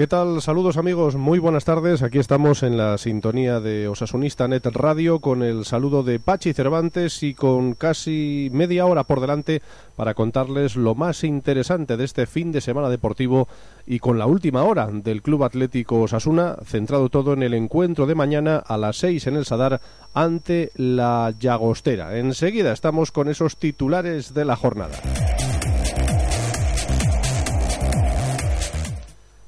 [0.00, 0.40] ¿Qué tal?
[0.40, 2.02] Saludos amigos, muy buenas tardes.
[2.02, 7.22] Aquí estamos en la sintonía de Osasunista Net Radio con el saludo de Pachi Cervantes
[7.22, 9.60] y con casi media hora por delante
[9.96, 13.46] para contarles lo más interesante de este fin de semana deportivo
[13.86, 18.14] y con la última hora del Club Atlético Osasuna, centrado todo en el encuentro de
[18.14, 19.82] mañana a las seis en el Sadar
[20.14, 22.16] ante la Llagostera.
[22.16, 24.98] Enseguida estamos con esos titulares de la jornada.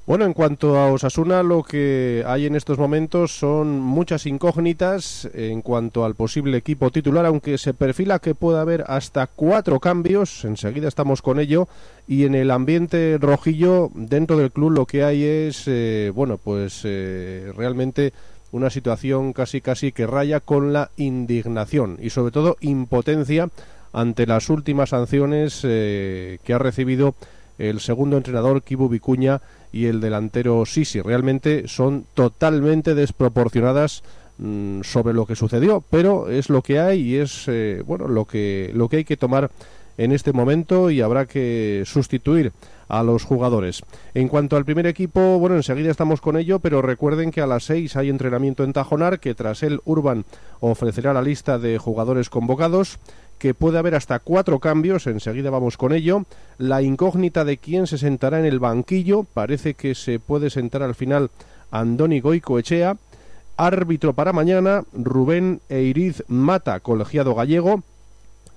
[0.05, 5.61] Bueno, en cuanto a Osasuna, lo que hay en estos momentos son muchas incógnitas en
[5.61, 10.89] cuanto al posible equipo titular, aunque se perfila que pueda haber hasta cuatro cambios, enseguida
[10.89, 11.69] estamos con ello,
[12.05, 16.81] y en el ambiente rojillo dentro del club lo que hay es, eh, bueno, pues
[16.83, 18.11] eh, realmente
[18.51, 23.49] una situación casi casi que raya con la indignación y sobre todo impotencia
[23.93, 27.15] ante las últimas sanciones eh, que ha recibido
[27.57, 31.01] el segundo entrenador Kibu Vicuña y el delantero Sisi.
[31.01, 34.03] Realmente son totalmente desproporcionadas
[34.37, 38.25] mm, sobre lo que sucedió, pero es lo que hay y es eh, bueno lo
[38.25, 39.51] que lo que hay que tomar
[39.97, 42.51] en este momento y habrá que sustituir
[42.87, 43.83] a los jugadores.
[44.13, 47.63] En cuanto al primer equipo, bueno, enseguida estamos con ello, pero recuerden que a las
[47.63, 50.25] seis hay entrenamiento en Tajonar, que tras él Urban
[50.59, 52.99] ofrecerá la lista de jugadores convocados
[53.37, 56.25] que puede haber hasta cuatro cambios, enseguida vamos con ello.
[56.57, 60.95] La incógnita de quién se sentará en el banquillo, parece que se puede sentar al
[60.95, 61.29] final
[61.71, 62.97] Andoni Goicoechea.
[63.55, 67.83] Árbitro para mañana, Rubén Eiriz Mata, colegiado gallego.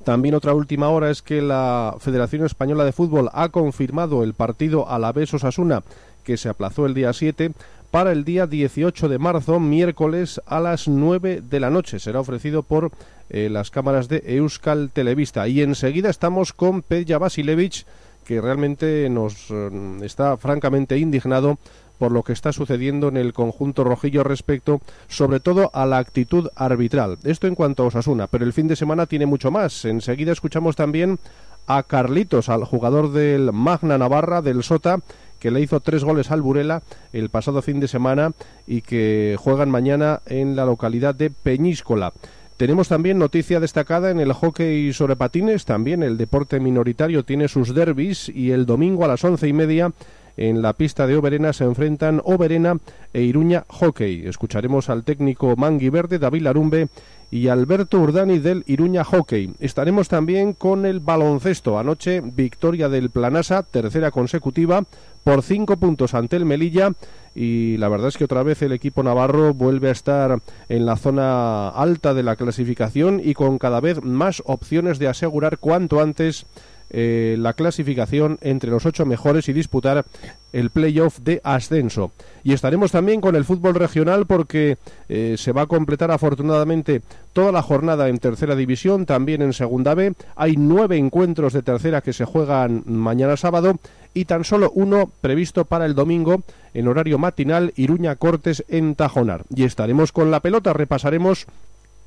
[0.05, 4.89] También otra última hora es que la Federación Española de Fútbol ha confirmado el partido
[4.89, 5.83] Alavés-Osasuna
[6.27, 7.53] que se aplazó el día 7
[7.97, 11.99] para el día 18 de marzo, miércoles a las 9 de la noche.
[11.99, 12.93] Será ofrecido por
[13.31, 15.49] eh, las cámaras de Euskal Televista.
[15.49, 17.87] Y enseguida estamos con Pedja Basilevich,
[18.27, 21.57] que realmente nos mm, está francamente indignado
[21.99, 26.51] por lo que está sucediendo en el conjunto rojillo respecto sobre todo a la actitud
[26.55, 27.17] arbitral.
[27.25, 29.87] Esto en cuanto a Osasuna, pero el fin de semana tiene mucho más.
[29.87, 31.19] Enseguida escuchamos también
[31.67, 35.01] a Carlitos, al jugador del Magna Navarra, del Sota,
[35.39, 36.83] que le hizo tres goles al Burela
[37.13, 38.33] el pasado fin de semana
[38.67, 42.13] y que juegan mañana en la localidad de Peñíscola.
[42.57, 47.75] Tenemos también noticia destacada en el hockey sobre patines, también el deporte minoritario tiene sus
[47.75, 49.93] derbis y el domingo a las once y media
[50.37, 52.79] en la pista de Oberena se enfrentan Oberena
[53.13, 54.27] e Iruña Hockey.
[54.27, 56.89] Escucharemos al técnico Mangui Verde, David Arumbe
[57.31, 59.55] y Alberto Urdani del Iruña Hockey.
[59.61, 61.79] Estaremos también con el baloncesto.
[61.79, 64.85] Anoche, victoria del Planasa, tercera consecutiva,
[65.27, 66.93] por cinco puntos ante el Melilla.
[67.35, 70.39] Y la verdad es que otra vez el equipo navarro vuelve a estar
[70.69, 75.59] en la zona alta de la clasificación y con cada vez más opciones de asegurar
[75.59, 76.47] cuanto antes
[76.89, 80.05] eh, la clasificación entre los ocho mejores y disputar
[80.53, 82.13] el playoff de ascenso.
[82.45, 87.51] Y estaremos también con el fútbol regional porque eh, se va a completar afortunadamente toda
[87.51, 90.15] la jornada en tercera división, también en segunda B.
[90.37, 93.81] Hay nueve encuentros de tercera que se juegan mañana sábado
[94.17, 99.45] y tan solo uno previsto para el domingo en horario matinal Iruña Cortes en Tajonar.
[99.55, 101.47] Y estaremos con la pelota, repasaremos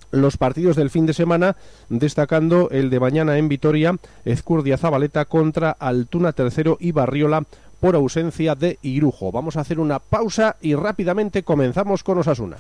[0.09, 1.55] los partidos del fin de semana,
[1.87, 7.43] destacando el de mañana en Vitoria, Ezcurdia Zabaleta contra Altuna Tercero y Barriola
[7.79, 9.31] por ausencia de Irujo.
[9.31, 12.57] Vamos a hacer una pausa y rápidamente comenzamos con Osasuna.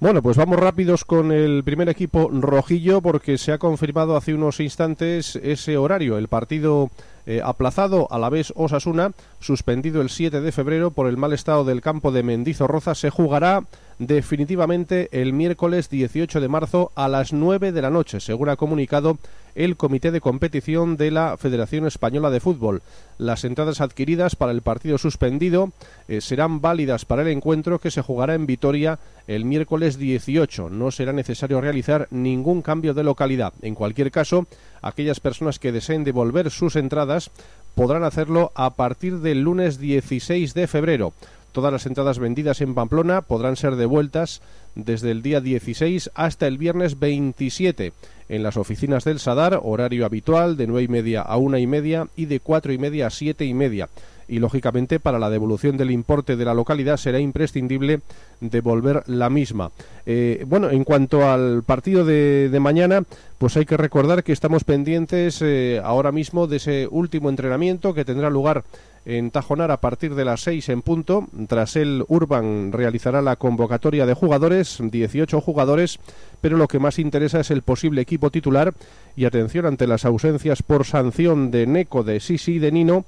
[0.00, 4.60] Bueno, pues vamos rápidos con el primer equipo rojillo porque se ha confirmado hace unos
[4.60, 6.18] instantes ese horario.
[6.18, 6.90] El partido
[7.26, 11.64] eh, aplazado a la vez Osasuna, suspendido el 7 de febrero por el mal estado
[11.64, 13.64] del campo de Mendizorroza, se jugará
[13.98, 19.18] definitivamente el miércoles 18 de marzo a las 9 de la noche, según ha comunicado
[19.54, 22.82] el Comité de Competición de la Federación Española de Fútbol.
[23.18, 25.72] Las entradas adquiridas para el partido suspendido
[26.08, 30.70] eh, serán válidas para el encuentro que se jugará en Vitoria el miércoles 18.
[30.70, 33.52] No será necesario realizar ningún cambio de localidad.
[33.62, 34.46] En cualquier caso,
[34.82, 37.30] aquellas personas que deseen devolver sus entradas
[37.74, 41.12] podrán hacerlo a partir del lunes 16 de febrero.
[41.52, 44.42] Todas las entradas vendidas en Pamplona podrán ser devueltas
[44.74, 47.92] desde el día 16 hasta el viernes 27
[48.28, 52.08] en las oficinas del Sadar, horario habitual de nueve y media a una y media
[52.16, 53.88] y de cuatro y media a siete y media.
[54.28, 58.00] Y lógicamente para la devolución del importe de la localidad será imprescindible
[58.40, 59.70] devolver la misma.
[60.06, 63.02] Eh, bueno, en cuanto al partido de, mañana,
[63.38, 68.04] pues hay que recordar que estamos pendientes eh, ahora mismo de ese último entrenamiento que
[68.04, 68.64] tendrá lugar
[69.06, 71.26] en Tajonar a partir de las 6 en punto.
[71.48, 75.98] Tras el Urban realizará la convocatoria de jugadores, 18 jugadores,
[76.40, 78.72] pero lo que más interesa es el posible equipo titular
[79.16, 83.04] y atención ante las ausencias por sanción de Neco, de Sisi y de Nino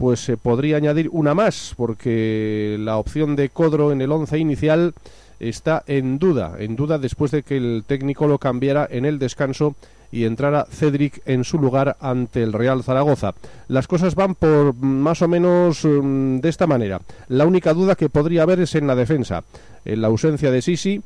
[0.00, 4.94] pues se podría añadir una más, porque la opción de Codro en el once inicial
[5.40, 9.74] está en duda, en duda después de que el técnico lo cambiara en el descanso
[10.10, 13.34] y entrara Cedric en su lugar ante el Real Zaragoza.
[13.68, 17.02] Las cosas van por más o menos mm, de esta manera.
[17.28, 19.44] La única duda que podría haber es en la defensa.
[19.84, 21.02] En la ausencia de Sisi,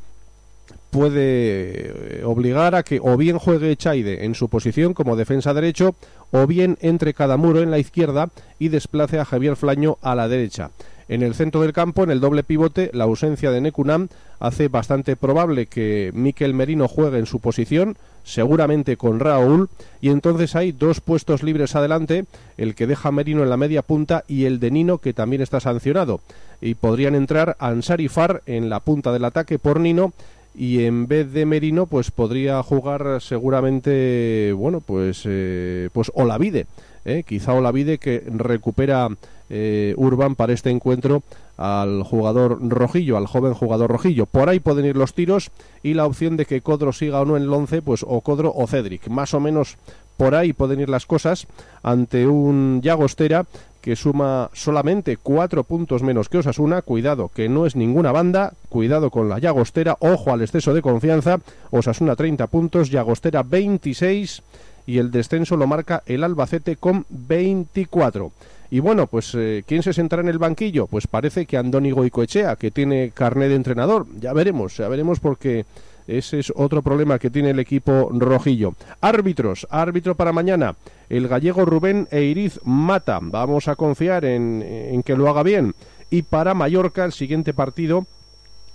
[0.94, 5.96] puede eh, obligar a que o bien juegue Chaide en su posición como defensa derecho
[6.30, 8.30] o bien entre cada muro en la izquierda
[8.60, 10.70] y desplace a Javier Flaño a la derecha.
[11.08, 14.08] En el centro del campo, en el doble pivote, la ausencia de Nekunam
[14.38, 19.68] hace bastante probable que Miquel Merino juegue en su posición, seguramente con Raúl,
[20.00, 22.24] y entonces hay dos puestos libres adelante,
[22.56, 25.60] el que deja Merino en la media punta y el de Nino, que también está
[25.60, 26.20] sancionado.
[26.60, 30.14] Y podrían entrar Ansar y Far en la punta del ataque por Nino
[30.54, 36.66] y en vez de Merino pues podría jugar seguramente bueno pues eh, pues Olavide
[37.04, 37.24] ¿eh?
[37.26, 39.08] quizá Olavide que recupera
[39.50, 41.22] eh, Urban para este encuentro
[41.56, 44.26] al jugador rojillo, al joven jugador rojillo.
[44.26, 45.50] Por ahí pueden ir los tiros
[45.82, 48.52] y la opción de que Codro siga o no en el 11, pues o Codro
[48.54, 49.08] o Cedric.
[49.08, 49.76] Más o menos
[50.16, 51.46] por ahí pueden ir las cosas
[51.82, 53.46] ante un Llagostera
[53.84, 56.80] que suma solamente cuatro puntos menos que Osasuna.
[56.80, 58.54] Cuidado, que no es ninguna banda.
[58.70, 59.98] Cuidado con la Llagostera.
[60.00, 61.40] Ojo al exceso de confianza.
[61.70, 64.42] Osasuna 30 puntos, Llagostera 26
[64.86, 68.32] y el descenso lo marca el Albacete con 24.
[68.70, 70.86] Y bueno, pues eh, ¿quién se sentará en el banquillo?
[70.86, 74.06] Pues parece que Andoni Goicoechea, que tiene carnet de entrenador.
[74.18, 75.66] Ya veremos, ya veremos porque
[76.06, 78.74] ese es otro problema que tiene el equipo rojillo.
[79.00, 80.76] Árbitros, árbitro para mañana.
[81.08, 83.18] El gallego Rubén Eiriz Mata.
[83.22, 85.74] Vamos a confiar en, en que lo haga bien.
[86.10, 88.06] Y para Mallorca, el siguiente partido,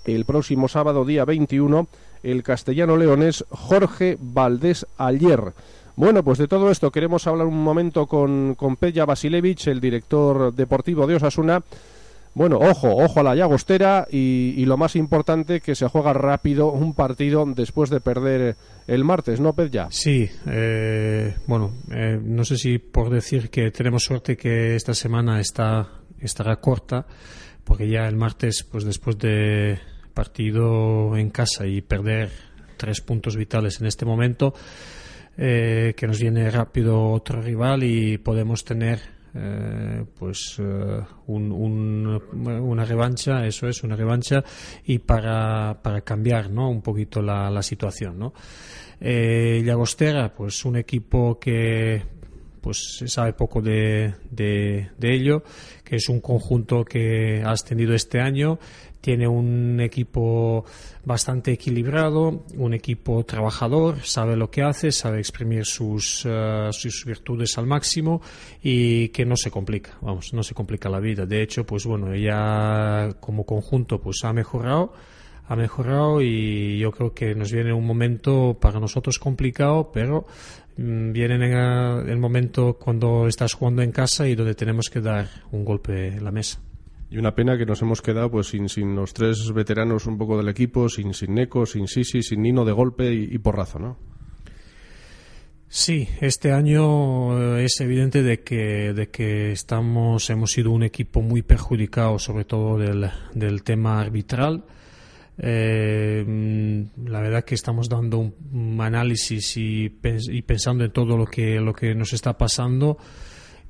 [0.06, 1.88] el próximo sábado, día 21,
[2.24, 5.54] el castellano leonés Jorge Valdés Ayer.
[5.96, 11.06] Bueno, pues de todo esto queremos hablar un momento con, con Basilevich, el director deportivo
[11.06, 11.62] de Osasuna
[12.34, 16.94] bueno, ojo, ojo a la Llagostera y, lo más importante que se juega rápido un
[16.94, 18.56] partido después de perder
[18.88, 19.88] el martes, ¿no, Pez ya?
[19.92, 25.40] Sí, eh, bueno, eh, no sé si por decir que tenemos suerte que esta semana
[25.40, 25.90] está,
[26.20, 27.06] estará corta,
[27.64, 29.80] porque ya el martes, pues después de
[30.14, 32.32] partido en casa y perder
[32.78, 34.54] tres puntos vitales en este momento,
[35.38, 43.46] eh, que nos viene rápido otro rival y podemos tener eh, pues eh, una revancha,
[43.46, 44.44] eso es, una revancha
[44.86, 46.70] y para, para cambiar ¿no?
[46.70, 48.18] un poquito la, la situación.
[48.18, 48.34] ¿no?
[49.00, 52.04] Eh, Llagostera, pues un equipo que
[52.60, 55.44] pues se sabe poco de, de, de, ello,
[55.84, 58.60] que es un conjunto que ha ascendido este año,
[59.02, 60.66] tiene un equipo
[61.06, 67.58] bastante equilibrado, un equipo trabajador, sabe lo que hace, sabe exprimir sus, eh, sus virtudes
[67.58, 68.22] al máximo
[68.62, 71.26] y que no se complica, vamos, no se complica la vida.
[71.26, 74.94] De hecho, pues bueno, ya como conjunto pues ha mejorado
[75.50, 80.28] ha mejorado y yo creo que nos viene un momento para nosotros complicado, pero
[80.78, 85.28] mm, viene en el momento cuando estás jugando en casa y donde tenemos que dar
[85.52, 86.62] un golpe en la mesa.
[87.12, 90.38] Y una pena que nos hemos quedado pues sin, sin los tres veteranos un poco
[90.38, 93.98] del equipo, sin, sin Neco, sin Sisi, sin Nino de golpe y, por porrazo, ¿no?
[95.68, 101.22] Sí, este año eh, es evidente de que, de que estamos, hemos sido un equipo
[101.22, 104.66] muy perjudicado, sobre todo del, del tema arbitral.
[105.42, 111.26] Eh, mm, la verdad que estamos dando un, análisis y, y, pensando en todo lo
[111.26, 112.98] que, lo que nos está pasando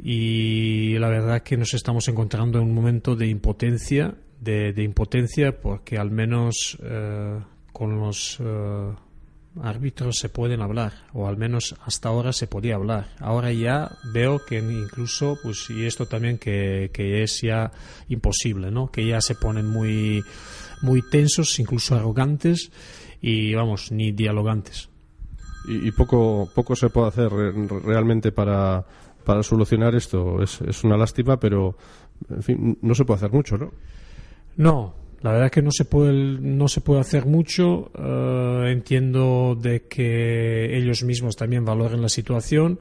[0.02, 5.98] y la verdad que nos estamos encontrando en un momento de impotencia, de, impotencia porque
[5.98, 7.40] al menos eh,
[7.74, 8.94] con los eh,
[9.62, 13.10] árbitros se pueden hablar o al menos hasta ahora se podía hablar.
[13.20, 17.72] Ahora ya veo que incluso, pues y esto también que, que es ya
[18.08, 18.92] imposible, ¿no?
[18.92, 20.24] Que ya se ponen muy,
[20.82, 22.72] muy tensos, incluso arrogantes
[23.22, 24.88] y vamos, ni dialogantes.
[25.68, 28.86] Y, y poco, poco se puede hacer realmente para
[29.30, 30.42] para solucionar esto.
[30.42, 31.78] Es, es una lástima, pero
[32.32, 33.72] en fin, no se puede hacer mucho, ¿no?
[34.58, 37.92] No, la verdad es que no se puede, no se puede hacer mucho.
[37.96, 42.80] Eh, entiendo de que ellos mismos también valoren la situación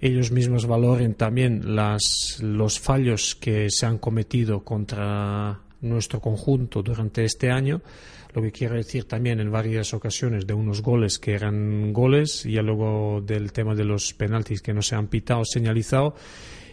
[0.00, 7.24] ellos mismos valoren también las, los fallos que se han cometido contra nuestro conjunto durante
[7.24, 7.82] este año
[8.32, 12.56] lo que quiero decir también en varias ocasiones de unos goles que eran goles y
[12.56, 16.14] luego del tema de los penaltis que no se han pitado, señalizado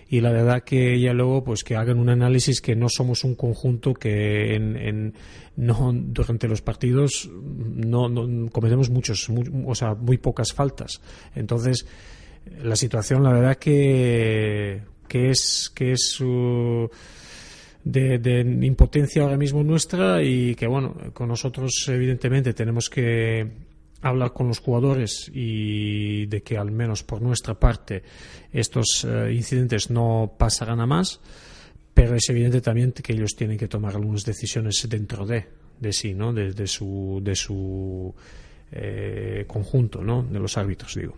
[0.10, 3.36] y la verdad que ya luego pues que hagan un análisis que no somos un
[3.36, 5.14] conjunto que en,
[5.58, 8.10] no durante los partidos no,
[8.52, 9.28] cometemos muchos
[9.66, 11.02] o sea muy pocas faltas.
[11.36, 11.86] Entonces
[12.64, 16.90] la situación la verdad que que es que es uh,
[17.92, 23.48] de, impotencia ahora mismo nuestra y que, bueno, con nosotros evidentemente tenemos que
[24.02, 28.04] hablar con los jugadores y de que al menos por nuestra parte
[28.52, 31.20] estos eh, incidentes no pasarán a más,
[31.94, 35.46] pero es evidente también que ellos tienen que tomar algunas decisiones dentro de,
[35.80, 36.32] de sí, ¿no?
[36.34, 38.14] de, su, de su
[38.72, 40.24] eh, conjunto, ¿no?
[40.24, 41.16] de los árbitros, digo.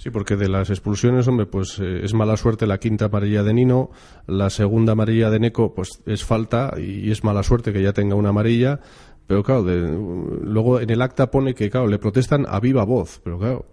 [0.00, 3.52] Sí, porque de las expulsiones, hombre, pues eh, es mala suerte la quinta amarilla de
[3.52, 3.90] Nino,
[4.26, 8.14] la segunda amarilla de Neco, pues es falta y es mala suerte que ya tenga
[8.14, 8.80] una amarilla,
[9.26, 13.38] pero claro, luego en el acta pone que, claro, le protestan a viva voz, pero
[13.38, 13.66] claro,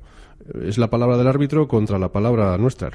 [0.63, 2.91] es la palabra del árbitro contra la palabra nuestra.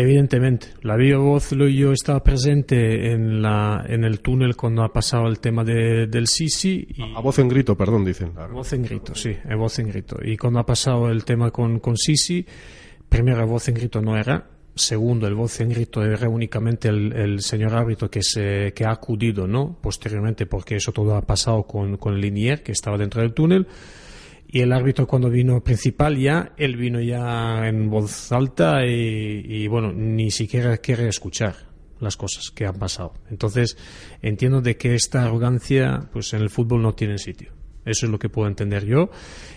[0.00, 4.92] Evidentemente, la viva voz lo yo estaba presente en, la, en el túnel cuando ha
[4.92, 6.86] pasado el tema de, del Sisi.
[6.94, 7.16] Y...
[7.16, 8.30] A, voz en grito, perdón, dicen.
[8.36, 10.16] A voz en grito, sí, a voz en grito.
[10.22, 12.46] Y cuando ha pasado el tema con, con Sisi,
[13.08, 14.46] primero, a voz en grito no era.
[14.72, 18.92] Segundo, el voz en grito era únicamente el, el señor árbitro que, se, que ha
[18.92, 19.78] acudido, ¿no?
[19.80, 23.66] Posteriormente, porque eso todo ha pasado con, con linier que estaba dentro del túnel
[24.50, 29.92] y el árbitro cuando vino principal ya, él vino ya en voz alta y, bueno,
[29.92, 31.54] ni siquiera quiere escuchar
[32.00, 33.12] las cosas que han pasado.
[33.30, 33.76] Entonces,
[34.22, 37.52] entiendo de que esta arrogancia, pues en el fútbol no tiene sitio.
[37.84, 39.10] Eso es lo que puedo entender yo.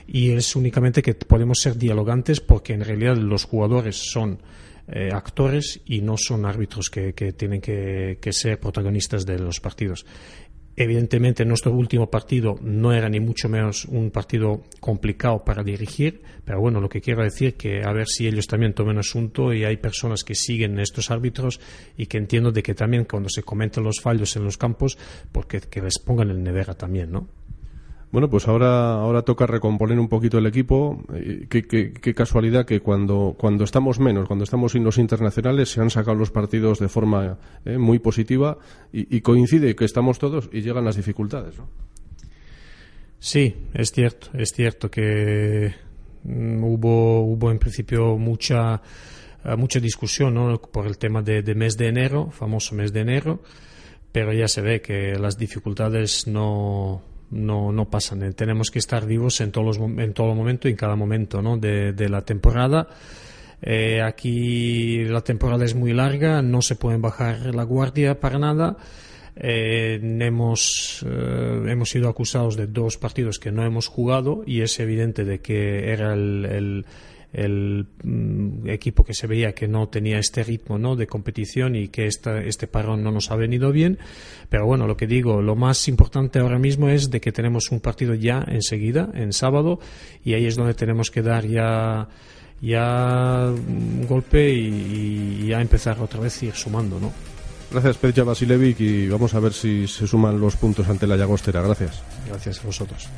[0.07, 4.39] Y es únicamente que podemos ser dialogantes porque en realidad los jugadores son
[4.87, 10.05] eh, actores y no son árbitros que, tienen que, ser protagonistas de los partidos.
[10.75, 16.61] Evidentemente, nuestro último partido no era ni mucho menos un partido complicado para dirigir, pero
[16.61, 19.77] bueno, lo que quiero decir que a ver si ellos también tomen asunto y hay
[19.77, 21.59] personas que siguen estos árbitros
[21.97, 24.97] y que entiendo de que también cuando se cometen los fallos en los campos,
[25.31, 27.40] porque que les pongan el nevera también, ¿no?
[28.11, 31.01] Bueno, pues ahora, ahora toca recomponer un poquito el equipo.
[31.13, 35.89] Eh, qué, casualidad que cuando, cuando estamos menos, cuando estamos en los internacionales, se han
[35.89, 38.57] sacado los partidos de forma eh, muy positiva
[38.91, 41.57] y, coincide que estamos todos y llegan las dificultades.
[41.57, 41.69] ¿no?
[43.17, 45.73] Sí, es cierto, es cierto que
[46.25, 48.81] mm, hubo, hubo en principio mucha,
[49.45, 50.59] eh, mucha discusión ¿no?
[50.59, 53.41] por el tema de, de mes de enero, famoso mes de enero,
[54.11, 58.23] pero ya se ve que las dificultades no no, no pasan.
[58.23, 61.57] Eh, tenemos que estar vivos en, todos en todo momento en cada momento ¿no?
[61.57, 62.87] de, la temporada.
[63.61, 68.77] Eh, aquí la temporada es muy larga, no se pueden bajar la guardia para nada.
[69.35, 75.23] Eh, hemos, hemos sido acusados de dos partidos que no hemos jugado y es evidente
[75.23, 76.85] de que era el el
[77.33, 80.95] mm, equipo que se veía que no tenía este ritmo ¿no?
[80.95, 83.99] de competición y que este parón no nos ha venido bien.
[84.49, 87.79] Pero bueno, lo que digo, lo más importante ahora mismo es de que tenemos un
[87.79, 89.79] partido ya enseguida, en sábado,
[90.23, 92.09] y ahí es donde tenemos que dar ya
[92.61, 97.11] ya un golpe y, ya empezar otra vez a ir sumando, ¿no?
[97.71, 101.61] Gracias, Percha Basilevic, y vamos a ver si se suman los puntos ante la Llagostera.
[101.61, 102.03] Gracias.
[102.27, 103.09] Gracias a vosotros.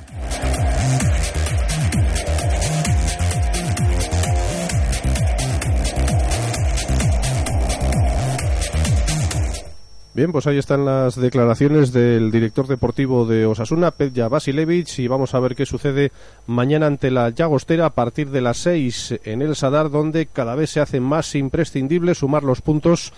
[10.15, 15.33] Bien, pues ahí están las declaraciones del director deportivo de Osasuna, Petja Basilevich, y vamos
[15.33, 16.11] a ver qué sucede
[16.45, 20.69] mañana ante la Llagostera a partir de las seis en el Sadar, donde cada vez
[20.69, 23.11] se hace más imprescindible sumar los puntos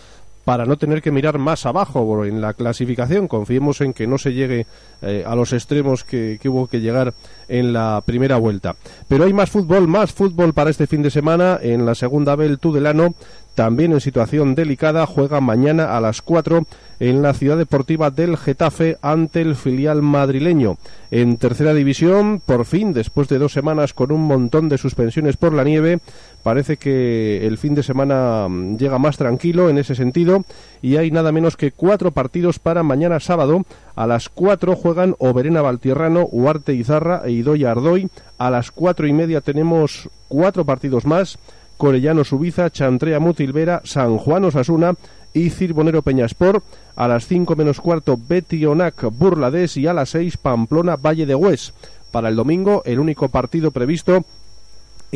[0.45, 3.27] para no tener que mirar más abajo en la clasificación.
[3.27, 4.67] Confiemos en que no se llegue
[5.01, 7.13] eh, a los extremos que, hubo que llegar
[7.49, 8.75] en la primera vuelta.
[9.07, 12.59] Pero hay más fútbol, más fútbol para este fin de semana en la segunda del
[12.59, 13.15] Tudelano.
[13.55, 16.67] También en situación delicada, juega mañana a las 4
[16.99, 20.77] en la ciudad deportiva del Getafe ante el filial madrileño.
[21.09, 25.53] En tercera división, por fin, después de dos semanas con un montón de suspensiones por
[25.53, 25.99] la nieve,
[26.45, 30.45] parece que el fin de semana mm, llega más tranquilo en ese sentido
[30.79, 33.63] y hay nada menos que cuatro partidos para mañana sábado.
[33.95, 38.11] A las cuatro juegan Oberena Valtierrano, Huarte Izarra e Idoya Ardoy.
[38.37, 41.39] A las cuatro y media tenemos cuatro partidos más.
[41.77, 44.93] Corellano Subiza, Chantrea Mutilvera, San Juan Osasuna
[45.33, 46.61] y Cirbonero Peñaspor.
[46.95, 51.73] A las 5 menos cuarto, Betionac Burlades y a las 6 Pamplona Valle de Hues.
[52.11, 54.23] Para el domingo, el único partido previsto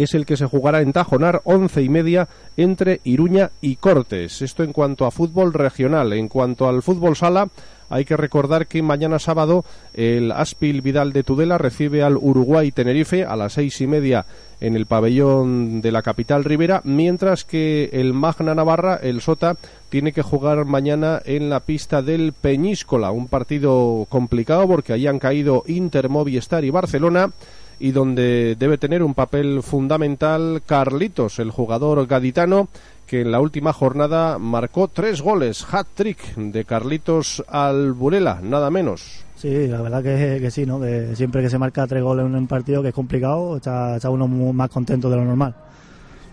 [0.03, 2.27] es el que se jugará en Tajonar, once y media,
[2.58, 4.41] entre Iruña y Cortes.
[4.41, 6.13] Esto en cuanto a fútbol regional.
[6.13, 7.50] En cuanto al fútbol sala,
[7.89, 13.25] hay que recordar que mañana sábado el Aspil Vidal de Tudela recibe al Uruguay Tenerife
[13.25, 14.25] a las seis y media
[14.62, 19.56] en el pabellón de la capital Rivera, mientras que el Magna Navarra, el Sota,
[19.89, 25.20] tiene que jugar mañana en la pista del Peñíscola, un partido complicado porque ahí han
[25.20, 27.32] caído Inter, Movistar y Barcelona
[27.79, 32.67] y donde debe tener un papel fundamental Carlitos, el jugador gaditano
[33.09, 39.25] que en la última jornada marcó tres goles, hat-trick de Carlitos Alburela, nada menos.
[39.36, 40.79] Sí, la verdad que, sí, ¿no?
[41.15, 44.69] siempre que se marca tres goles en un partido que es complicado, está, uno más
[44.69, 45.55] contento de lo normal.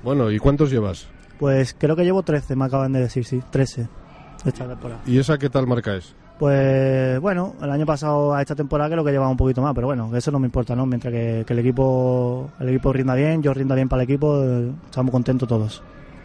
[0.05, 1.07] Bueno, ¿y cuántos llevas?
[1.39, 3.89] Pues creo que llevo 13, me acaban de decir, sí, 13
[4.45, 5.01] esta temporada.
[5.07, 6.15] ¿Y esa qué tal marca es?
[6.39, 9.87] Pues bueno, el año pasado a esta temporada creo que llevaba un poquito más, pero
[9.87, 10.85] bueno, eso no me importa, ¿no?
[10.85, 14.43] Mientras que, el equipo el equipo rinda bien, yo rinda bien para el equipo,
[14.85, 15.83] estamos contentos todos.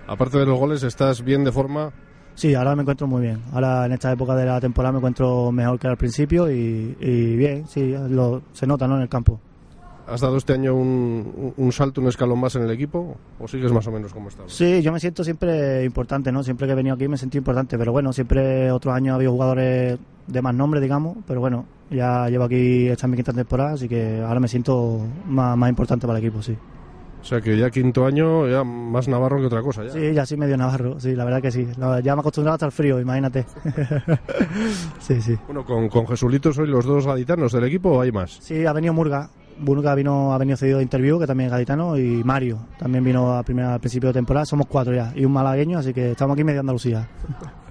[0.08, 1.94] Aparte de los goles, ¿estás bien de forma?
[2.36, 3.41] Sí, ahora me encuentro muy bien.
[3.53, 6.96] Ahora en esta época de la temporada me encuentro mejor que al principio y,
[7.38, 8.98] bien, sí, lo, se nota ¿no?
[8.98, 9.39] en el campo.
[10.12, 13.88] ¿Has dado este año un, salto, un escalón más en el equipo o sigues más
[13.88, 14.51] o menos como estás?
[14.51, 16.44] Sí, yo me siento siempre importante, ¿no?
[16.44, 19.32] Siempre que he venido aquí me sentí importante, pero bueno, siempre otros años ha habido
[19.32, 23.88] jugadores de más nombre, digamos, pero bueno, ya llevo aquí, esta mi quinta temporada, así
[23.88, 26.58] que ahora me siento más, más importante para el equipo, sí.
[27.22, 29.86] O sea que ya quinto año, ya más navarro que otra cosa.
[29.86, 29.91] ¿ya?
[29.91, 31.68] Sí, ya sí medio navarro, sí, la verdad que sí.
[32.03, 33.46] Ya me acostumbrado hasta el frío, imagínate.
[35.00, 35.38] sí, sí.
[35.46, 38.39] Bueno, con, con Jesulito soy los dos gaditanos del equipo o hay más?
[38.41, 39.30] Sí, ha venido Murga.
[39.62, 43.34] Murga vino, ha venido cedido de interview, que también es gaditano, y Mario también vino
[43.34, 44.46] a primera, al principio de temporada.
[44.46, 47.08] Somos cuatro ya, y un malagueño, así que estamos aquí medio Andalucía.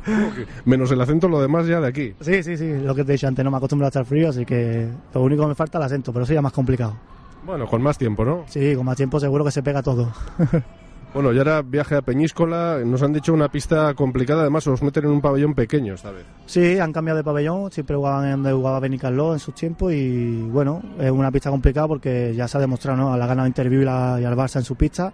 [0.65, 2.15] Menos el acento, lo demás ya de aquí.
[2.21, 4.07] Sí, sí, sí, lo que te he dicho antes, no me he acostumbrado hasta el
[4.07, 6.97] frío, así que lo único que me falta es el acento, pero sería más complicado.
[7.45, 8.45] Bueno, con más tiempo, ¿no?
[8.47, 10.13] Sí, con más tiempo seguro que se pega todo.
[11.13, 12.79] bueno, y ahora viaje a Peñíscola.
[12.85, 14.43] Nos han dicho una pista complicada.
[14.43, 16.25] Además, os meten en un pabellón pequeño esta vez.
[16.47, 17.71] Sí, han cambiado de pabellón.
[17.73, 19.93] Siempre jugaban en donde jugaba Benicarló en sus tiempos.
[19.93, 23.17] Y bueno, es una pista complicada porque ya se ha demostrado, ¿no?
[23.17, 25.13] La ha ganado Interview y, y al Barça en su pista.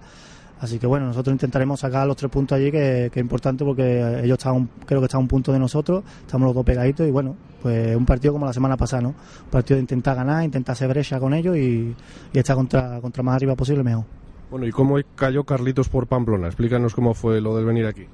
[0.61, 4.39] Así que bueno, nosotros intentaremos sacar los tres puntos allí, que, es importante porque ellos
[4.39, 7.37] están, creo que están a un punto de nosotros, estamos los dos pegaditos y bueno,
[7.61, 9.09] pues un partido como la semana pasada, ¿no?
[9.09, 11.95] Un partido de intentar ganar, intentar hacer brecha con ellos y,
[12.33, 14.05] y estar contra, contra más arriba posible mejor.
[14.51, 16.47] Bueno, ¿y cómo cayó Carlitos por Pamplona?
[16.47, 18.07] Explícanos cómo fue lo del venir aquí.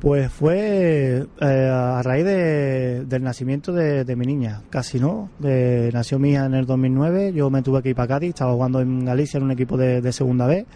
[0.00, 5.28] Pues fue eh, a raíz del nacimiento de, mi niña, casi no.
[5.38, 9.04] nació mía en el 2009, yo me tuve que ir para Cádiz, estaba jugando en
[9.04, 10.66] Galicia en un equipo de, de segunda B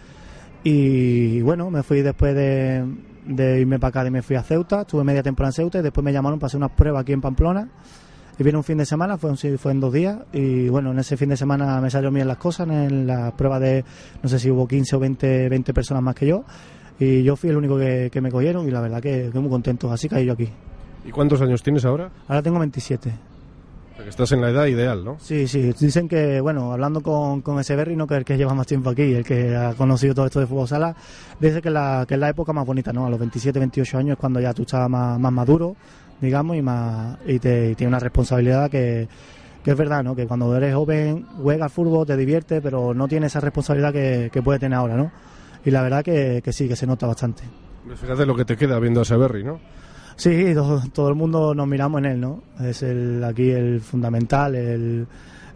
[0.67, 2.83] y bueno, me fui después de,
[3.59, 6.11] irme para y me fui a Ceuta, estuve media temporada en Ceuta y después me
[6.11, 7.69] llamaron para hacer unas pruebas aquí en Pamplona.
[8.37, 11.15] Y vine un fin de semana, fue, fue en dos días, y bueno, en ese
[11.15, 13.83] fin de semana me salió bien las cosas, en la prueba de,
[14.21, 16.43] no sé si hubo 15 o 20, 20 personas más que yo,
[16.99, 19.91] y yo fui el único que, me cogieron, y la verdad que, que muy contento,
[19.91, 20.49] así caí yo aquí.
[21.05, 22.09] ¿Y cuántos años tienes ahora?
[22.27, 23.13] Ahora tengo 27
[24.07, 25.17] estás en la edad ideal, ¿no?
[25.19, 25.73] Sí, sí.
[25.79, 28.89] Dicen que, bueno, hablando con, con ese Berry, no que el que lleva más tiempo
[28.89, 30.95] aquí, el que ha conocido todo esto de fútbol sala,
[31.39, 33.05] dice que, la, que es la época más bonita, ¿no?
[33.05, 35.75] A los 27, 28 años es cuando ya tú estás más, más maduro,
[36.21, 39.07] digamos, y, más, y, te, y tiene una responsabilidad que,
[39.63, 40.15] que es verdad, ¿no?
[40.15, 44.41] Que cuando eres joven, juegas fútbol, te diviertes, pero no tienes esa responsabilidad que, que
[44.41, 45.11] puede tener ahora, ¿no?
[45.65, 47.43] Y la verdad que, que sí, que se nota bastante.
[47.95, 49.59] Fíjate lo que te queda viendo a ese Berry, ¿no?
[50.15, 50.53] Sí,
[50.93, 52.41] todo, el mundo nos miramos en él, ¿no?
[52.61, 55.07] Es el aquí el fundamental, el,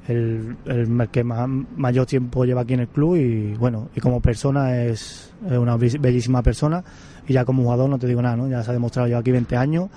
[0.07, 4.83] el, que más, mayor tiempo lleva aquí en el club y bueno, y como persona
[4.83, 6.83] es, una bellísima persona
[7.25, 8.49] y ya como jugador no te digo nada, ¿no?
[8.49, 9.89] Ya se ha demostrado, lleva aquí 20 años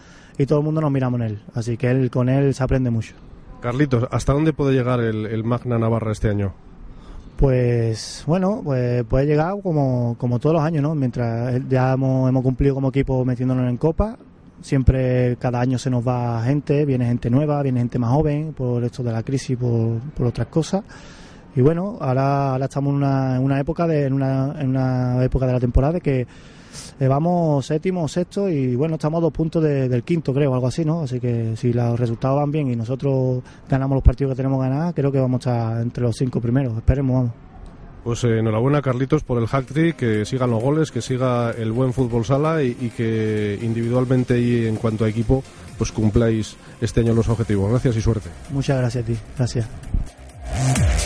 [0.43, 2.91] y todo el mundo nos miramos en él, así que él con él se aprende
[2.91, 3.15] mucho.
[3.61, 6.53] Carlitos, ¿hasta dónde puede llegar el, Magna Navarra este año?
[7.37, 10.95] Pues bueno, pues puede llegar como, como todos los años, ¿no?
[10.95, 14.17] Mientras ya hemos, hemos cumplido como equipo metiéndonos en Copa,
[14.63, 18.85] Siempre, cada año se nos va gente, viene gente nueva, viene gente más joven por
[18.85, 20.85] esto de la crisis, por, por otras cosas.
[21.57, 25.25] Y bueno, ahora, ahora estamos en una, en una época de, en una, en una
[25.25, 26.27] época de la temporada de que
[27.01, 30.85] eh, vamos séptimo, sexto y bueno, estamos a dos puntos del quinto, creo, algo así,
[30.85, 31.03] ¿no?
[31.03, 34.95] Así que si los resultados van bien y nosotros ganamos los partidos que tenemos ganar,
[34.95, 36.77] creo que vamos a estar entre los cinco primeros.
[36.77, 37.33] Esperemos, vamos.
[38.05, 41.93] Pues eh, enhorabuena Carlitos por el hack que sigan los goles, que siga el buen
[41.93, 45.45] fútbol sala y, que individualmente y en cuanto a equipo
[45.79, 47.71] pues cumpláis este año los objetivos.
[47.71, 48.29] Gracias y suerte.
[48.51, 49.17] Muchas gracias a ti.
[49.37, 51.02] Gracias.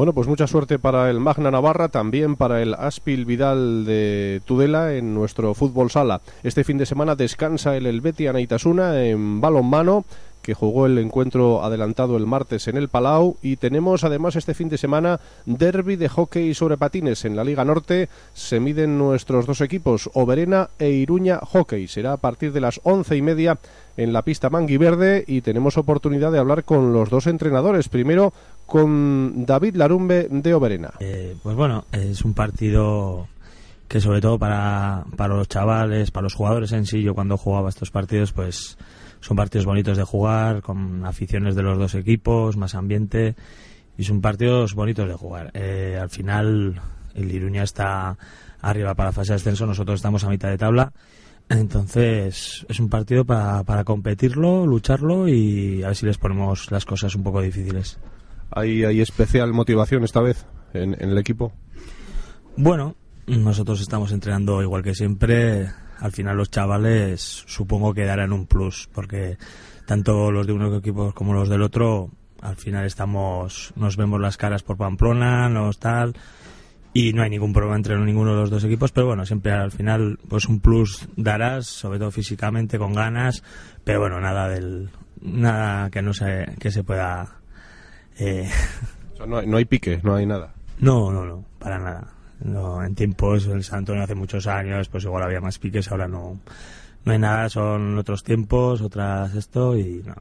[0.00, 4.94] Bueno, pues mucha suerte para el Magna Navarra, también para el Aspil Vidal de Tudela
[4.94, 6.22] en nuestro fútbol sala.
[6.42, 10.06] Este fin de semana descansa el Helvetia Naitasuna en balonmano
[10.40, 14.70] que jugó el encuentro adelantado el martes en el Palau y tenemos además este fin
[14.70, 18.08] de semana derby de hockey sobre patines en la Liga Norte.
[18.32, 21.88] Se miden nuestros dos equipos, Oberena e Iruña Hockey.
[21.88, 23.58] Será a partir de las once y media
[23.96, 27.90] en la pista Verde y tenemos oportunidad de hablar con los dos entrenadores.
[27.90, 28.32] Primero
[28.70, 30.92] con David Larumbe de Oberena.
[31.00, 33.26] Eh, pues bueno, es un partido
[33.88, 37.68] que sobre todo para, para los chavales, para los jugadores en sí, yo cuando jugaba
[37.68, 38.78] estos partidos, pues
[39.18, 43.34] son partidos bonitos de jugar, con aficiones de los dos equipos, más ambiente,
[43.98, 45.50] y son partidos bonitos de jugar.
[45.54, 46.80] Eh, al final,
[47.16, 48.16] el Iruña está
[48.62, 50.92] arriba para fase de ascenso, nosotros estamos a mitad de tabla,
[51.48, 56.84] entonces es un partido para, para competirlo, lucharlo y a ver si les ponemos las
[56.84, 57.98] cosas un poco difíciles.
[58.50, 61.52] ¿Hay, hay especial motivación esta vez en, el equipo?
[62.56, 65.70] Bueno, nosotros estamos entrenando igual que siempre.
[65.98, 69.36] Al final los chavales supongo que darán un plus, porque
[69.86, 72.10] tanto los de uno equipo como los del otro,
[72.40, 76.14] al final estamos, nos vemos las caras por Pamplona, nos tal,
[76.92, 79.70] y no hay ningún problema entre ninguno de los dos equipos, pero bueno, siempre al
[79.70, 83.42] final pues un plus darás, sobre todo físicamente, con ganas,
[83.84, 87.39] pero bueno, nada del, nada que no se, que se pueda,
[88.20, 88.48] eh...
[89.26, 90.52] no, hay, no hay pique, no hay nada.
[90.78, 92.12] No, no, no, para nada.
[92.42, 96.08] No, en tiempos, el San Antonio hace muchos años, pues igual había más piques, ahora
[96.08, 96.40] no,
[97.04, 100.14] no hay nada, son otros tiempos, otras esto y no,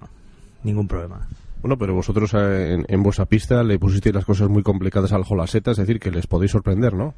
[0.64, 1.28] ningún problema.
[1.62, 5.24] Bueno, pero vosotros eh, en, en, vuestra pista le pusisteis las cosas muy complicadas al
[5.24, 7.14] Jolaseta, es decir, que les podéis sorprender, ¿no?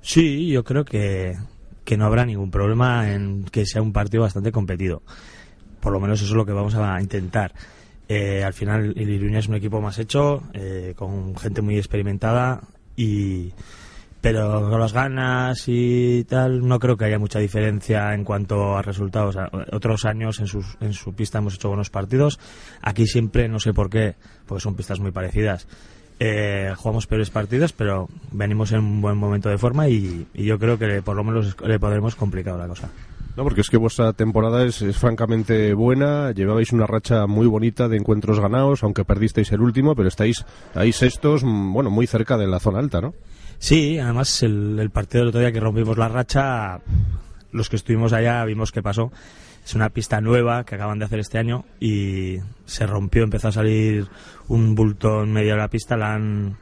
[0.00, 1.36] Sí, yo creo que,
[1.84, 5.02] que no habrá ningún problema en que sea un partido bastante competido.
[5.80, 7.52] Por lo menos eso es lo que vamos a intentar.
[8.12, 12.60] Eh, al final el Iruña es un equipo más hecho, eh, con gente muy experimentada
[12.96, 13.52] y
[14.20, 18.82] pero con las ganas y tal no creo que haya mucha diferencia en cuanto a
[18.82, 19.36] resultados.
[19.70, 22.40] Otros años en, sus, en su pista hemos hecho buenos partidos.
[22.82, 25.68] Aquí siempre, no sé por qué, porque son pistas muy parecidas.
[26.18, 30.58] Eh, jugamos peores partidos, pero venimos en un buen momento de forma y, y yo
[30.58, 32.90] creo que por lo menos le podremos complicar la cosa.
[33.36, 36.32] No, porque es que vuestra temporada es, es, francamente buena.
[36.32, 40.92] Llevabais una racha muy bonita de encuentros ganados, aunque perdisteis el último, pero estáis ahí
[40.92, 43.14] sextos, bueno, muy cerca de la zona alta, ¿no?
[43.58, 46.80] Sí, además el, partido del otro día que rompimos la racha,
[47.52, 49.12] los que estuvimos allá vimos qué pasó.
[49.64, 53.52] Es una pista nueva que acaban de hacer este año y se rompió, empezó a
[53.52, 54.08] salir
[54.48, 56.56] un bulto medio de la pista, la han,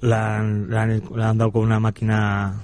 [0.00, 2.54] la han dado con una máquina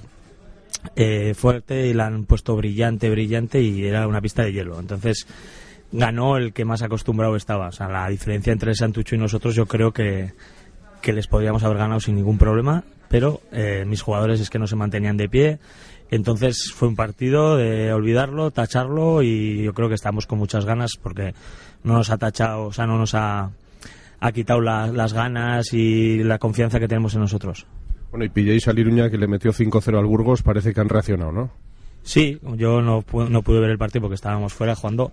[0.96, 4.78] eh, fuerte y la han puesto brillante, brillante y era una pista de hielo.
[4.78, 5.26] Entonces
[5.92, 7.68] ganó el que más acostumbrado estaba.
[7.68, 10.32] O sea, la diferencia entre Santucho y nosotros yo creo que,
[11.02, 14.68] que les podríamos haber ganado sin ningún problema pero eh, mis jugadores es que no
[14.68, 15.58] se mantenían de pie.
[16.12, 20.92] Entonces fue un partido de olvidarlo, tacharlo y yo creo que estamos con muchas ganas
[21.00, 21.34] porque
[21.82, 23.50] no nos ha tachado, o sea, no nos ha,
[24.20, 27.66] ha quitado la, las ganas y la confianza que tenemos en nosotros.
[28.10, 31.32] Bueno, y pilléis a Liruña que le metió 5-0 al Burgos, parece que han reaccionado,
[31.32, 31.50] ¿no?
[32.02, 35.12] Sí, yo no, no pude ver el partido porque estábamos fuera jugando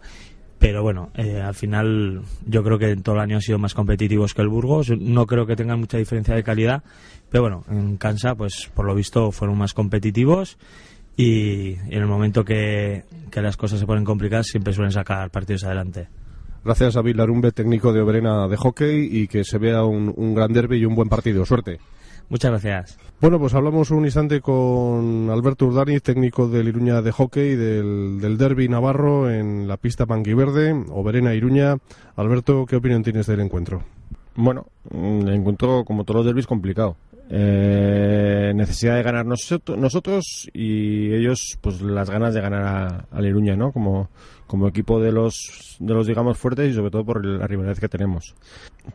[0.59, 3.73] pero bueno, eh, al final yo creo que en todo el año han sido más
[3.73, 4.89] competitivos que el Burgos.
[4.89, 6.83] No creo que tengan mucha diferencia de calidad,
[7.29, 10.57] pero bueno, en Cansa, pues por lo visto fueron más competitivos
[11.15, 15.63] y en el momento que, que las cosas se ponen complicadas siempre suelen sacar partidos
[15.63, 16.07] adelante.
[16.65, 20.33] Gracias a Bill Larumbe, técnico de Oberena de hockey, y que se vea un, un
[20.33, 21.45] gran derby y un buen partido.
[21.45, 21.79] Suerte.
[22.29, 22.99] Muchas gracias.
[23.21, 28.37] Bueno, pues hablamos un instante con Alberto Urdani, técnico de Iruña de hockey del, del
[28.37, 31.77] derby navarro en la pista Panquiverde, Oberena Iruña.
[32.17, 33.83] Alberto, ¿qué opinión tienes del encuentro?
[34.35, 36.97] Bueno, el encuentro, como todos los derbis, complicado.
[37.29, 43.55] Eh, necesidad de ganar nosotros y ellos, pues las ganas de ganar a, a Iruña,
[43.55, 43.71] ¿no?
[43.71, 44.09] Como,
[44.47, 47.89] como equipo de los, de los digamos fuertes y sobre todo por la rivalidad que
[47.89, 48.35] tenemos.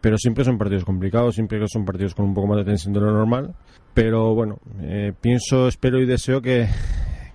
[0.00, 3.00] Pero siempre son partidos complicados, siempre son partidos con un poco más de tensión de
[3.00, 3.54] lo normal.
[3.94, 6.66] Pero bueno, eh, pienso, espero y deseo que,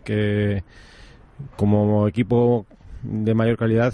[0.04, 0.64] que
[1.56, 2.66] como equipo
[3.04, 3.94] de mayor calidad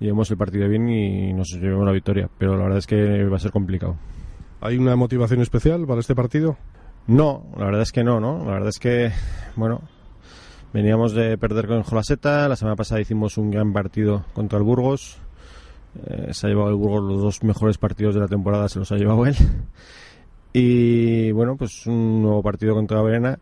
[0.00, 2.30] llevemos el partido bien y nos llevemos la victoria.
[2.38, 3.96] Pero la verdad es que va a ser complicado.
[4.60, 6.56] ¿Hay una motivación especial para este partido?
[7.06, 8.44] No, la verdad es que no, ¿no?
[8.44, 9.10] La verdad es que,
[9.56, 9.82] bueno,
[10.72, 15.16] Veníamos de perder con Jolaseta, la semana pasada hicimos un gran partido contra el Burgos.
[16.06, 18.92] Eh, se ha llevado el Burgos los dos mejores partidos de la temporada, se los
[18.92, 19.36] ha llevado él.
[20.52, 23.38] Y bueno, pues un nuevo partido contra Verena,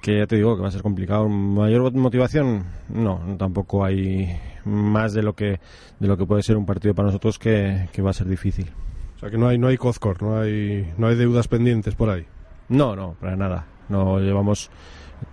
[0.00, 1.28] que ya te digo que va a ser complicado.
[1.28, 2.64] ¿Mayor motivación?
[2.88, 4.28] No, tampoco hay
[4.64, 5.60] más de lo que,
[5.98, 8.70] de lo que puede ser un partido para nosotros que, que va a ser difícil.
[9.16, 12.10] O sea que no hay, no hay Cozcor, no hay, no hay deudas pendientes por
[12.10, 12.26] ahí.
[12.68, 13.66] No, no, para nada.
[13.88, 14.70] No llevamos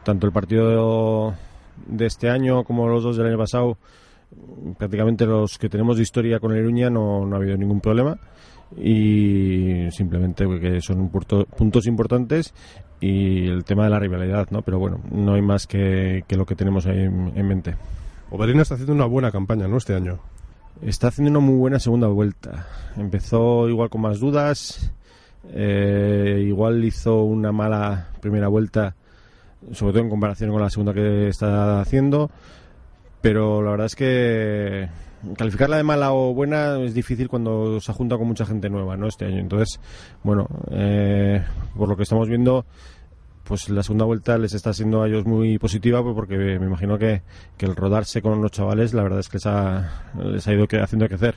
[0.04, 1.34] tanto el partido
[1.88, 3.78] de este año como los dos del año pasado
[4.78, 8.18] prácticamente los que tenemos de historia con el Iruña no, no ha habido ningún problema
[8.78, 12.54] y simplemente que son puntos importantes
[13.00, 14.62] y el tema de la rivalidad, ¿no?
[14.62, 17.76] Pero bueno, no hay más que, lo que tenemos ahí en, mente.
[18.32, 19.78] Oberina está haciendo una buena campaña, ¿no?
[19.78, 20.20] Este año.
[20.82, 22.68] Está haciendo una muy buena segunda vuelta.
[22.98, 24.92] Empezó igual con más dudas,
[25.52, 28.96] eh, igual hizo una mala primera vuelta,
[29.72, 32.30] sobre todo en comparación con la segunda que está haciendo,
[33.22, 34.88] pero la verdad es que
[35.38, 39.08] calificarla de mala o buena es difícil cuando se junta con mucha gente nueva, ¿no?
[39.08, 39.40] Este año.
[39.40, 39.80] Entonces,
[40.24, 41.44] bueno, eh,
[41.76, 42.66] por lo que estamos viendo,
[43.44, 46.98] pues la segunda vuelta les está siendo a ellos muy positiva, pues porque me imagino
[46.98, 47.22] que,
[47.60, 51.08] el rodarse con los chavales, la verdad es que les ha, les ha ido haciendo
[51.08, 51.36] crecer.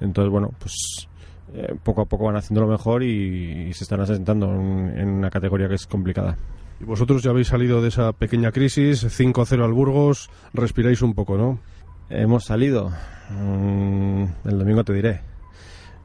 [0.00, 1.08] Entonces, bueno, pues
[1.54, 5.68] eh, poco a poco van haciendo lo mejor y, se están asentando en, una categoría
[5.68, 6.36] que es complicada.
[6.80, 11.36] Y vosotros ya habéis salido de esa pequeña crisis, 5-0 al Burgos, respiráis un poco,
[11.36, 11.60] ¿no?
[12.08, 12.90] Hemos salido.
[13.30, 15.20] Mm, el domingo te diré.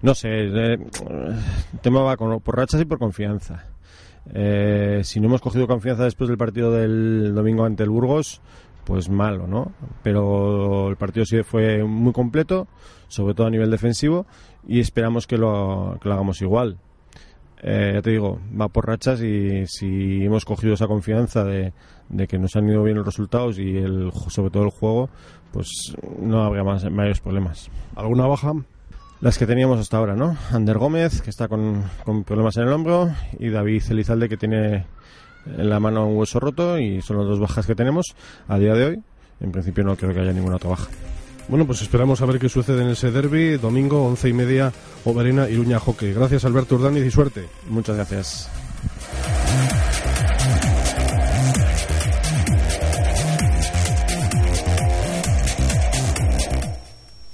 [0.02, 3.66] No sé, eh, el tema va por rachas y por confianza.
[4.34, 8.42] Eh, si no hemos cogido confianza después del partido del domingo ante el Burgos,
[8.84, 9.72] pues malo, ¿no?
[10.04, 12.68] Pero el partido sí fue muy completo,
[13.08, 14.26] sobre todo a nivel defensivo,
[14.68, 16.78] y esperamos que lo, que lo hagamos igual.
[17.68, 21.74] Eh, ya te digo, va por rachas y si hemos cogido esa confianza de,
[22.10, 25.10] de que nos han ido bien los resultados y el, sobre todo el juego,
[25.52, 27.72] pues no habría más, mayores problemas.
[27.96, 28.54] ¿Alguna baja?
[29.20, 30.38] Las que teníamos hasta ahora, ¿no?
[30.52, 31.84] Ander Gómez, que está con,
[32.24, 34.86] problemas en el hombro, y David Elizalde, que tiene
[35.46, 38.16] en la mano un hueso roto, y son las dos bajas que tenemos
[38.48, 39.04] a día de hoy.
[39.40, 40.88] En principio no creo que haya ninguna otra baja.
[41.48, 45.48] Bueno, pues esperamos a ver qué sucede en ese derby, domingo, once y media, Oberena,
[45.48, 46.14] Iruña, Hockey.
[46.14, 47.48] Gracias, Alberto Urdániz, y suerte.
[47.70, 48.50] Muchas gracias.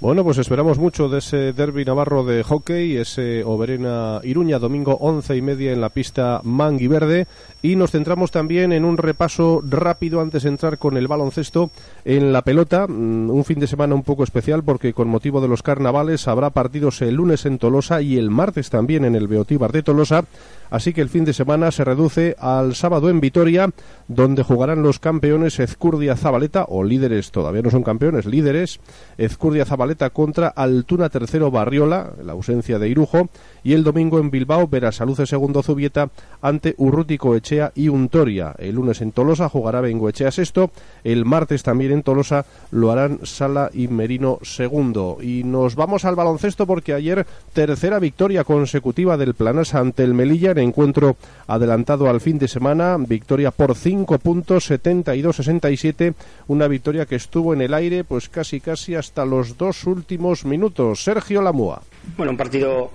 [0.01, 5.37] Bueno, pues esperamos mucho de ese derby navarro de hockey, ese Oberena Iruña, domingo once
[5.37, 7.27] y media en la pista Mangui Verde.
[7.61, 11.69] Y nos centramos también en un repaso rápido antes de entrar con el baloncesto
[12.03, 12.87] en la pelota.
[12.87, 16.49] Mm, un fin de semana un poco especial porque con motivo de los carnavales habrá
[16.49, 20.25] partidos el lunes en Tolosa y el martes también en el Beotíbar de Tolosa.
[20.71, 23.69] Así que el fin de semana se reduce al sábado en Vitoria,
[24.07, 28.79] donde jugarán los campeones Ezcurdia Zabaleta, o líderes, todavía no son campeones, líderes,
[29.17, 33.29] Ezcurdia Zabaleta contra Altuna Tercero Barriola, la ausencia de Irujo,
[33.63, 36.09] y el domingo en Bilbao Verasaluce segundo Zubieta
[36.41, 38.55] ante Urrutico Echea y Untoria.
[38.57, 40.71] El lunes en Tolosa jugará Bengoechea sexto,
[41.03, 45.17] el martes también en Tolosa lo harán Sala y Merino segundo.
[45.21, 50.51] Y nos vamos al baloncesto porque ayer tercera victoria consecutiva del Planasa ante el Melilla
[50.51, 56.13] en encuentro adelantado al fin de semana, victoria por 5 puntos 72-67,
[56.47, 61.03] una victoria que estuvo en el aire pues casi casi hasta los dos últimos minutos.
[61.03, 61.81] Sergio Lamúa.
[62.17, 62.91] Bueno, un partido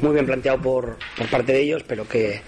[0.00, 2.40] muy bien planteado por, por parte de ellos, pero que,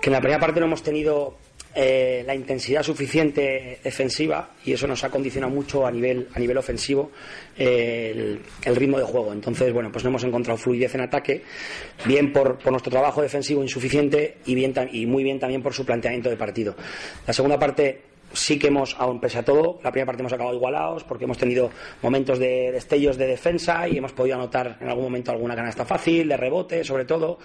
[0.00, 1.36] que en la primera parte no hemos tenido
[1.78, 6.56] eh, la intensidad suficiente defensiva y eso nos ha condicionado mucho a nivel, a nivel
[6.56, 7.10] ofensivo
[7.54, 9.30] eh, el, ritmo de juego.
[9.34, 11.42] Entonces, bueno, pues no hemos encontrado fluidez en ataque,
[12.06, 15.84] bien por, por nuestro trabajo defensivo insuficiente y, bien, y muy bien también por su
[15.84, 16.74] planteamiento de partido.
[17.26, 18.00] La segunda parte
[18.38, 21.38] sí que hemos, aún pese a todo, la primera parte hemos acabado igualados porque hemos
[21.38, 21.70] tenido
[22.02, 26.28] momentos de destellos de defensa y hemos podido anotar en algún momento alguna canasta fácil,
[26.28, 27.38] de rebote sobre todo.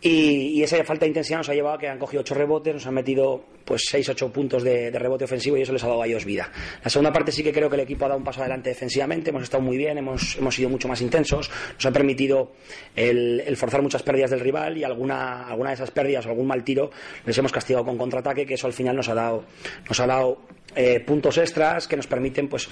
[0.00, 2.86] Y, esa falta de intensidad nos ha llevado a que han cogido ocho rebotes, nos
[2.86, 6.06] han metido pues seis, ocho puntos de, rebote ofensivo y eso les ha dado a
[6.06, 6.50] ellos vida.
[6.82, 9.30] La segunda parte sí que creo que el equipo ha dado un paso adelante defensivamente,
[9.30, 12.52] hemos estado muy bien, hemos, hemos sido mucho más intensos, nos ha permitido
[12.94, 16.62] el, forzar muchas pérdidas del rival y alguna, alguna de esas pérdidas o algún mal
[16.64, 16.90] tiro
[17.24, 19.44] les hemos castigado con contraataque, que eso al final nos ha dado
[19.88, 20.38] nos ha dado
[20.76, 22.68] eh, puntos extras que nos permiten pues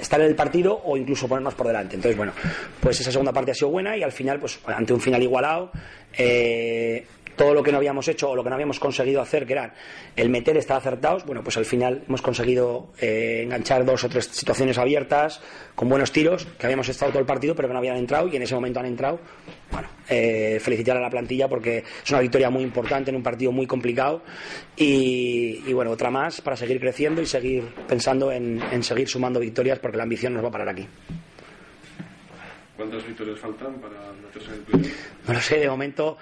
[0.00, 1.96] estar en el partido o incluso ponernos por delante.
[1.96, 2.32] Entonces, bueno,
[2.80, 5.70] pues esa segunda parte ha sido buena y al final, pues ante un final igualado,
[6.18, 9.52] eh, todo lo que no habíamos hecho o lo que no habíamos conseguido hacer, que
[9.52, 9.74] era
[10.16, 14.26] el meter, estar acertados, bueno, pues al final hemos conseguido eh, enganchar dos o tres
[14.26, 15.40] situaciones abiertas
[15.74, 18.36] con buenos tiros, que habíamos estado todo el partido pero que no habían entrado y
[18.36, 19.20] en ese momento han entrado.
[19.70, 23.50] Bueno, eh, felicitar a la plantilla porque es una victoria muy importante en un partido
[23.52, 24.22] muy complicado
[24.76, 29.78] y, bueno, otra más para seguir creciendo y seguir pensando en, en seguir sumando victorias
[29.78, 30.86] porque la ambición nos va a parar aquí.
[32.76, 34.92] ¿Cuántas victorias faltan para meterse en el
[35.26, 36.18] No lo sé, de momento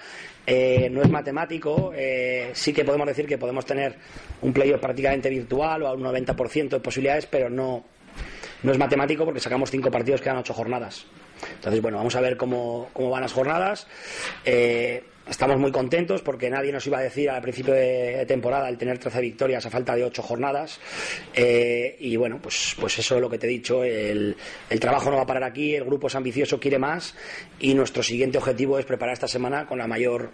[0.47, 1.93] eh, no es matemático.
[1.95, 3.97] Eh, sí que podemos decir que podemos tener
[4.43, 7.85] un playoff prácticamente virtual o a un 90% de posibilidades, pero no,
[8.64, 11.05] no es matemático porque sacamos cinco partidos, quedan ocho jornadas.
[11.55, 13.87] Entonces, bueno, vamos a ver cómo, cómo van las jornadas.
[14.44, 18.79] Eh, estamos muy contentos porque nadie nos iba a decir al principio de temporada el
[18.79, 20.81] tener 13 victorias a falta de ocho jornadas.
[21.35, 23.85] Eh, y bueno, pues, pues eso es lo que te he dicho.
[23.85, 24.35] El,
[24.70, 27.14] el trabajo no va a parar aquí, el grupo es ambicioso, quiere más
[27.61, 30.31] y nuestro siguiente objetivo es preparar esta semana con la mayor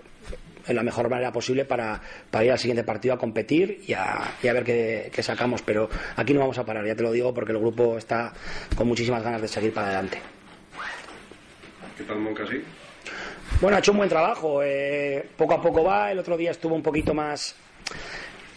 [0.66, 4.18] en la mejor manera posible para, para ir al siguiente partido a competir y a,
[4.42, 5.62] y a ver qué, qué sacamos.
[5.62, 8.32] Pero aquí no vamos a parar, ya te lo digo, porque el grupo está
[8.76, 10.18] con muchísimas ganas de seguir para adelante.
[11.96, 12.62] ¿Qué tal Moncasí?
[13.60, 14.62] Bueno, ha hecho un buen trabajo.
[14.62, 16.10] eh, poco a poco va.
[16.10, 17.54] El otro día estuvo un poquito más,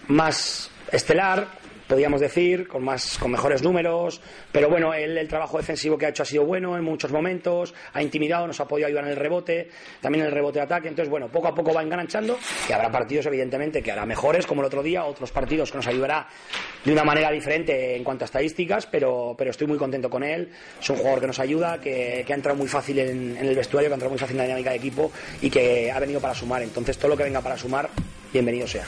[0.07, 1.47] más estelar,
[1.87, 4.21] podríamos decir, con más, con mejores números.
[4.51, 7.73] Pero bueno, él, el trabajo defensivo que ha hecho ha sido bueno en muchos momentos.
[7.93, 9.69] Ha intimidado, nos ha podido ayudar en el rebote,
[10.01, 10.87] también en el rebote de ataque.
[10.87, 12.37] Entonces, bueno, poco a poco va enganchando.
[12.67, 15.87] Que habrá partidos, evidentemente, que hará mejores, como el otro día, otros partidos que nos
[15.87, 16.27] ayudará
[16.83, 18.85] de una manera diferente en cuanto a estadísticas.
[18.87, 20.49] Pero, pero estoy muy contento con él.
[20.79, 23.55] Es un jugador que nos ayuda, que, que ha entrado muy fácil en, en el
[23.55, 26.19] vestuario, que ha entrado muy fácil en la dinámica de equipo y que ha venido
[26.19, 26.61] para sumar.
[26.61, 27.89] Entonces, todo lo que venga para sumar,
[28.31, 28.85] bienvenido sea.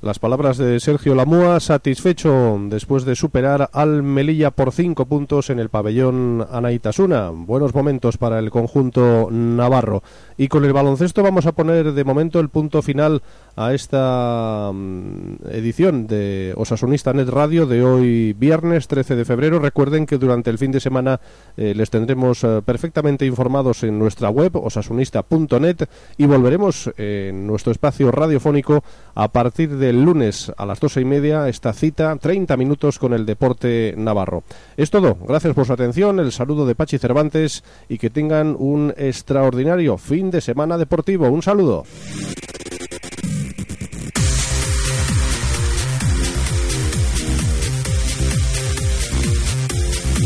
[0.00, 5.58] Las palabras de Sergio Lamúa, satisfecho después de superar al Melilla por cinco puntos en
[5.58, 7.30] el pabellón Anaitasuna.
[7.30, 10.04] Buenos momentos para el conjunto navarro.
[10.36, 13.22] Y con el baloncesto vamos a poner de momento el punto final
[13.56, 19.58] a esta mm, edición de Osasunista Net Radio de hoy viernes 13 de febrero.
[19.58, 21.20] Recuerden que durante el fin de semana
[21.56, 28.12] eh, les tendremos eh, perfectamente informados en nuestra web osasunista.net y volveremos en nuestro espacio
[28.12, 28.84] radiofónico
[29.16, 33.24] a partir del lunes a las doce y media esta cita 30 minutos con el
[33.24, 34.42] deporte navarro.
[34.76, 35.16] Es todo.
[35.26, 36.20] Gracias por su atención.
[36.20, 41.30] El saludo de Pachi Cervantes y que tengan un extraordinario fin de semana deportivo.
[41.30, 41.84] Un saludo.